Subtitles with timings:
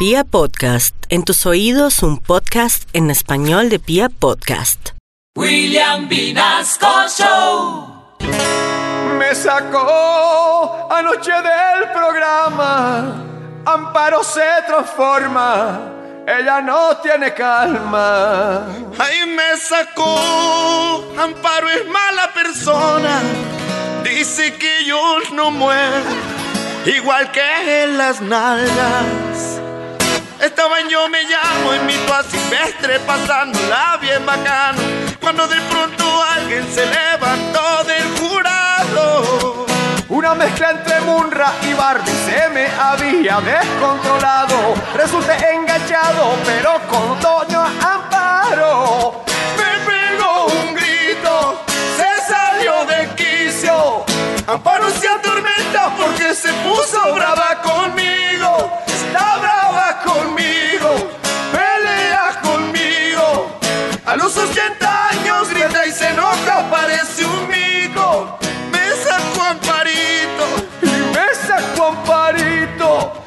[0.00, 4.92] Pia Podcast, en tus oídos un podcast en español de Pia Podcast.
[5.36, 8.16] William Vinasco Show.
[9.18, 13.14] Me sacó anoche del programa.
[13.66, 15.78] Amparo se transforma.
[16.26, 18.68] Ella no tiene calma.
[18.98, 21.12] Ahí me sacó.
[21.18, 23.20] Amparo es mala persona.
[24.02, 26.04] Dice que yo no muero.
[26.86, 29.29] Igual que en las nalgas.
[30.90, 34.80] Yo me llamo en mi toa silvestre pasándola bien bacano
[35.20, 39.66] Cuando de pronto alguien se levantó del jurado.
[40.08, 44.74] Una mezcla entre Munra y Barbie se me había descontrolado.
[44.96, 49.24] Resulté enganchado pero con Doña Amparo.
[49.56, 51.62] Me pegó un grito,
[51.96, 54.04] se salió de quicio.
[54.48, 57.99] Amparo se atormenta porque se puso brava conmigo
[72.70, 73.19] ット。